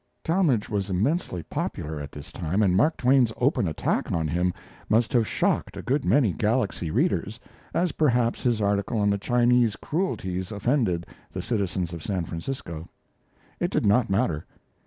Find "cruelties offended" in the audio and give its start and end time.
9.75-11.05